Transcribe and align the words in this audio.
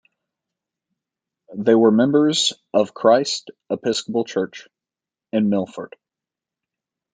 They 1.55 1.75
were 1.75 1.91
members 1.91 2.53
of 2.73 2.91
Christ 2.95 3.51
Episcopal 3.69 4.23
Church 4.23 4.67
in 5.31 5.47
Milford. 5.51 5.95